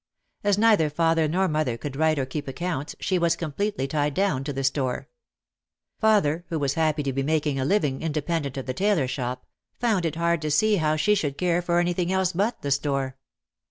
As 0.43 0.57
neither 0.57 0.89
father 0.89 1.27
nor 1.27 1.47
mother 1.47 1.77
could 1.77 1.95
write 1.95 2.17
or 2.17 2.25
keep 2.25 2.47
accounts 2.47 2.95
she 2.99 3.19
was 3.19 3.35
completely 3.35 3.87
tied 3.87 4.15
down 4.15 4.43
to 4.45 4.51
the 4.51 4.63
store. 4.63 5.09
Father, 5.99 6.43
who 6.49 6.57
was 6.57 6.73
happy 6.73 7.03
to 7.03 7.13
be 7.13 7.21
making 7.21 7.59
a 7.59 7.65
living 7.65 8.01
independent 8.01 8.57
of 8.57 8.65
the 8.65 8.73
tailor 8.73 9.07
shop, 9.07 9.45
found 9.79 10.03
it 10.07 10.15
hard 10.15 10.41
to 10.41 10.49
see 10.49 10.77
how 10.77 10.95
she 10.95 11.13
should 11.13 11.37
care 11.37 11.61
for 11.61 11.77
anything 11.77 12.11
else 12.11 12.33
but 12.33 12.63
the 12.63 12.71
store. 12.71 13.15